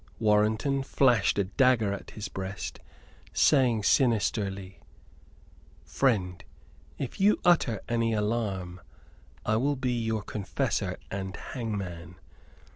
Warrenton 0.17 0.81
flashed 0.81 1.37
a 1.37 1.43
dagger 1.43 1.93
at 1.93 2.09
his 2.09 2.27
breast, 2.27 2.79
saying 3.33 3.83
sinisterly: 3.83 4.79
"Friend, 5.83 6.43
if 6.97 7.21
you 7.21 7.39
utter 7.45 7.81
any 7.87 8.11
alarm 8.11 8.81
I 9.45 9.57
will 9.57 9.75
be 9.75 9.93
your 9.93 10.23
confessor 10.23 10.97
and 11.11 11.37
hangman. 11.37 12.15